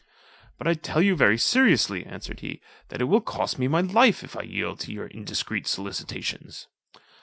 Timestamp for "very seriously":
1.15-2.07